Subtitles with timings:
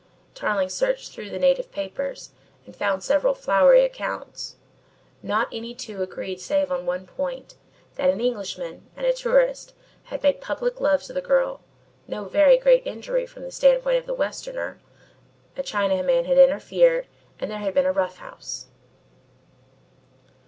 [0.33, 2.31] Tarling searched through the native papers
[2.65, 4.55] and found several flowery accounts,
[5.21, 7.53] not any two agreed save on one point,
[7.97, 9.73] that an Englishman, and a tourist,
[10.05, 11.61] had made public love to the girl,
[12.07, 14.79] no very great injury from the standpoint of the Westerner,
[15.55, 17.05] a Chinaman had interfered
[17.39, 18.69] and there had been a "rough house."